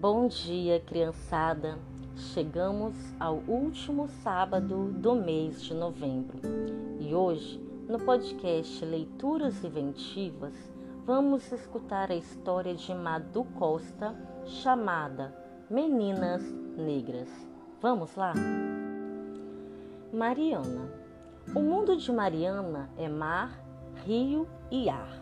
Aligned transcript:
Bom 0.00 0.28
dia, 0.28 0.80
criançada. 0.80 1.78
Chegamos 2.32 2.94
ao 3.20 3.34
último 3.46 4.08
sábado 4.22 4.86
do 4.92 5.14
mês 5.14 5.62
de 5.62 5.74
novembro 5.74 6.38
e 6.98 7.14
hoje, 7.14 7.62
no 7.86 7.98
podcast 7.98 8.82
Leituras 8.82 9.62
Inventivas, 9.62 10.54
vamos 11.04 11.52
escutar 11.52 12.10
a 12.10 12.14
história 12.14 12.74
de 12.74 12.94
Madu 12.94 13.44
Costa 13.58 14.16
chamada 14.46 15.36
Meninas 15.68 16.42
Negras. 16.78 17.28
Vamos 17.82 18.16
lá? 18.16 18.32
Mariana. 20.14 20.90
O 21.54 21.60
mundo 21.60 21.94
de 21.94 22.10
Mariana 22.10 22.88
é 22.96 23.06
mar, 23.06 23.62
rio 24.06 24.48
e 24.70 24.88
ar. 24.88 25.12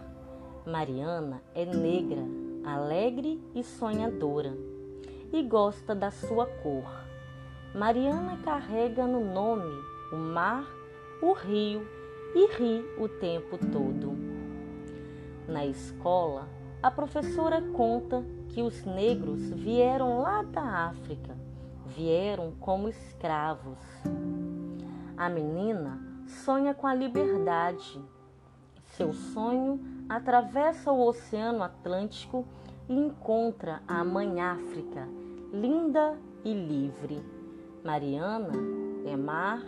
Mariana 0.64 1.42
é 1.52 1.64
negra, 1.64 2.22
alegre 2.64 3.42
e 3.54 3.64
sonhadora, 3.64 4.56
e 5.32 5.42
gosta 5.42 5.94
da 5.94 6.10
sua 6.10 6.46
cor. 6.46 6.88
Mariana 7.74 8.38
carrega 8.42 9.06
no 9.06 9.20
nome 9.32 9.74
o 10.12 10.16
mar, 10.16 10.64
o 11.20 11.32
rio 11.32 11.86
e 12.34 12.46
ri 12.56 12.84
o 12.98 13.08
tempo 13.08 13.58
todo. 13.58 14.16
Na 15.46 15.64
escola, 15.66 16.48
a 16.82 16.90
professora 16.90 17.60
conta 17.60 18.24
que 18.48 18.62
os 18.62 18.84
negros 18.84 19.50
vieram 19.50 20.20
lá 20.20 20.42
da 20.42 20.88
África, 20.88 21.36
vieram 21.86 22.52
como 22.60 22.88
escravos. 22.88 23.78
A 25.16 25.28
menina 25.28 26.00
sonha 26.26 26.74
com 26.74 26.86
a 26.86 26.94
liberdade. 26.94 28.00
Seu 28.84 29.12
sonho 29.12 29.80
atravessa 30.08 30.92
o 30.92 31.06
Oceano 31.06 31.62
Atlântico 31.62 32.46
e 32.88 32.94
encontra 32.94 33.82
a 33.86 34.02
Mãe 34.02 34.40
África, 34.40 35.06
linda 35.52 36.18
e 36.44 36.52
livre. 36.52 37.22
Mariana 37.84 38.52
é 39.04 39.16
mar, 39.16 39.62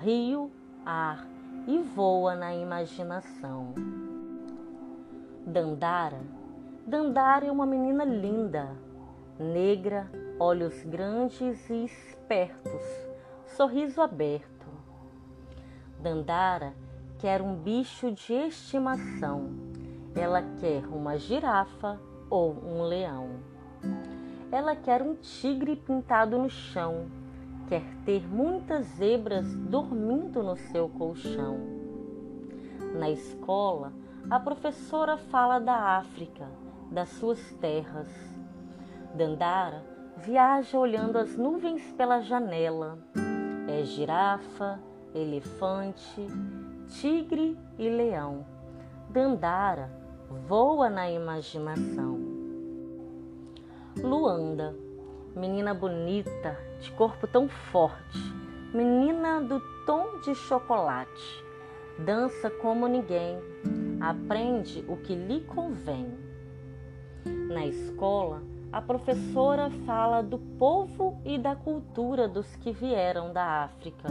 rio, 0.00 0.50
ar 0.84 1.26
e 1.66 1.78
voa 1.78 2.34
na 2.34 2.54
imaginação. 2.54 3.74
Dandara. 5.46 6.20
Dandara 6.86 7.46
é 7.46 7.52
uma 7.52 7.66
menina 7.66 8.04
linda, 8.04 8.70
negra, 9.38 10.10
olhos 10.40 10.82
grandes 10.84 11.68
e 11.68 11.84
espertos, 11.84 12.82
sorriso 13.46 14.00
aberto. 14.00 14.66
Dandara 16.00 16.72
quer 17.18 17.42
um 17.42 17.54
bicho 17.54 18.10
de 18.12 18.32
estimação. 18.32 19.50
Ela 20.14 20.42
quer 20.58 20.86
uma 20.86 21.18
girafa 21.18 22.00
ou 22.30 22.54
um 22.64 22.82
leão. 22.82 23.28
Ela 24.50 24.74
quer 24.74 25.02
um 25.02 25.14
tigre 25.14 25.76
pintado 25.76 26.38
no 26.38 26.48
chão. 26.48 27.06
Quer 27.68 27.84
ter 28.04 28.26
muitas 28.26 28.86
zebras 28.96 29.54
dormindo 29.54 30.42
no 30.42 30.56
seu 30.56 30.88
colchão. 30.88 31.58
Na 32.98 33.10
escola, 33.10 33.92
a 34.30 34.40
professora 34.40 35.18
fala 35.18 35.58
da 35.58 35.98
África, 35.98 36.48
das 36.90 37.10
suas 37.10 37.40
terras. 37.60 38.08
Dandara 39.14 39.82
viaja 40.16 40.78
olhando 40.78 41.18
as 41.18 41.36
nuvens 41.36 41.82
pela 41.92 42.20
janela. 42.20 42.98
É 43.68 43.82
girafa, 43.84 44.80
elefante, 45.14 46.26
tigre 46.88 47.58
e 47.78 47.88
leão. 47.88 48.44
Dandara 49.10 49.97
voa 50.28 50.90
na 50.90 51.10
imaginação. 51.10 52.18
Luanda, 54.02 54.74
menina 55.34 55.72
bonita, 55.72 56.56
de 56.80 56.90
corpo 56.92 57.26
tão 57.26 57.48
forte, 57.48 58.18
menina 58.72 59.40
do 59.40 59.60
tom 59.86 60.20
de 60.20 60.34
chocolate, 60.34 61.44
dança 61.98 62.50
como 62.50 62.86
ninguém, 62.86 63.38
aprende 64.00 64.84
o 64.86 64.96
que 64.96 65.14
lhe 65.14 65.40
convém. 65.40 66.12
Na 67.24 67.66
escola, 67.66 68.42
a 68.70 68.82
professora 68.82 69.70
fala 69.86 70.22
do 70.22 70.38
povo 70.38 71.18
e 71.24 71.38
da 71.38 71.56
cultura 71.56 72.28
dos 72.28 72.54
que 72.56 72.70
vieram 72.70 73.32
da 73.32 73.64
África. 73.64 74.08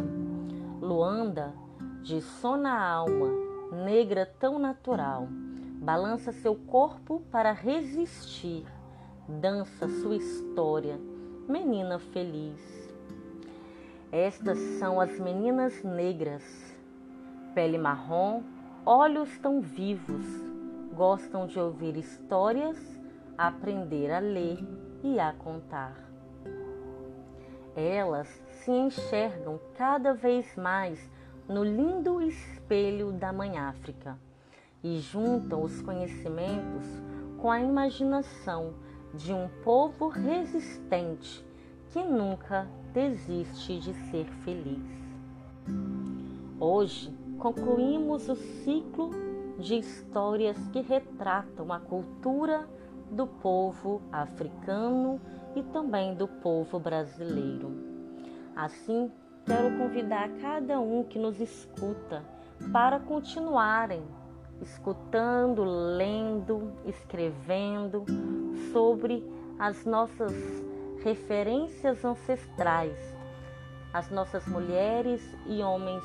Luanda, 0.81 1.53
de 2.01 2.21
som 2.21 2.57
na 2.57 2.81
alma, 2.81 3.29
negra 3.71 4.25
tão 4.39 4.57
natural, 4.57 5.27
balança 5.87 6.33
seu 6.33 6.53
corpo 6.53 7.21
para 7.31 7.53
resistir, 7.53 8.65
dança 9.25 9.87
sua 9.87 10.17
história, 10.17 10.99
menina 11.47 11.97
feliz. 11.97 12.59
Estas 14.11 14.57
são 14.79 14.99
as 14.99 15.17
meninas 15.17 15.81
negras, 15.85 16.43
pele 17.55 17.77
marrom, 17.77 18.43
olhos 18.85 19.37
tão 19.37 19.61
vivos, 19.61 20.25
gostam 20.93 21.47
de 21.47 21.57
ouvir 21.57 21.95
histórias 21.95 22.77
aprender 23.37 24.11
a 24.11 24.19
ler 24.19 24.59
e 25.01 25.17
a 25.21 25.31
contar. 25.31 25.95
Elas 27.77 28.27
se 28.51 28.71
enxergam 28.71 29.57
cada 29.77 30.13
vez 30.13 30.53
mais 30.57 30.99
no 31.47 31.63
lindo 31.63 32.21
espelho 32.21 33.13
da 33.13 33.31
Mãe 33.31 33.57
África 33.57 34.26
e 34.87 34.99
juntam 34.99 35.63
os 35.63 35.81
conhecimentos 35.81 36.85
com 37.37 37.51
a 37.51 37.59
imaginação 37.59 38.73
de 39.13 39.33
um 39.33 39.49
povo 39.63 40.07
resistente 40.07 41.45
que 41.91 42.01
nunca 42.03 42.67
desiste 42.93 43.79
de 43.79 43.93
ser 44.09 44.25
feliz. 44.45 44.81
Hoje 46.57 47.13
concluímos 47.37 48.29
o 48.29 48.35
ciclo 48.35 49.11
de 49.59 49.77
histórias 49.77 50.57
que 50.69 50.79
retratam 50.79 51.73
a 51.73 51.79
cultura 51.79 52.67
do 53.11 53.27
povo 53.27 54.01
africano 54.11 55.19
e 55.55 55.63
também 55.63 56.15
do 56.15 56.27
povo 56.27 56.79
brasileiro. 56.79 57.71
Assim, 58.55 59.11
quero 59.45 59.77
convidar 59.77 60.29
cada 60.41 60.79
um 60.79 61.03
que 61.03 61.19
nos 61.19 61.41
escuta 61.41 62.23
para 62.71 62.99
continuarem 62.99 64.03
escutando, 64.61 65.63
lendo, 65.63 66.73
escrevendo 66.85 68.05
sobre 68.71 69.23
as 69.59 69.85
nossas 69.85 70.33
referências 71.03 72.03
ancestrais, 72.03 72.97
as 73.93 74.09
nossas 74.09 74.45
mulheres 74.47 75.21
e 75.45 75.61
homens 75.61 76.03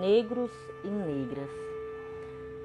negros 0.00 0.52
e 0.84 0.88
negras. 0.88 1.50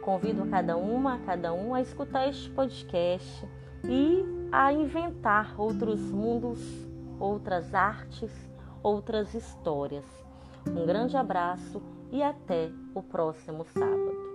Convido 0.02 0.44
a 0.44 0.48
cada 0.48 0.76
uma, 0.76 1.16
a 1.16 1.20
cada 1.20 1.54
um 1.54 1.74
a 1.74 1.82
escutar 1.82 2.28
este 2.28 2.50
podcast 2.50 3.48
e 3.86 4.24
a 4.52 4.72
inventar 4.74 5.60
outros 5.60 6.00
mundos, 6.02 6.60
outras 7.20 7.74
artes, 7.74 8.32
outras 8.82 9.34
histórias. 9.34 10.06
Um 10.68 10.86
grande 10.86 11.16
abraço 11.16 11.82
e 12.12 12.22
até 12.22 12.70
o 12.94 13.02
próximo 13.02 13.66
sábado. 13.66 14.33